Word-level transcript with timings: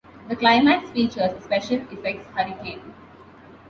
The 0.29 0.35
climax 0.35 0.89
features 0.89 1.31
a 1.31 1.41
special 1.43 1.79
effects 1.91 2.25
hurricane. 2.35 2.91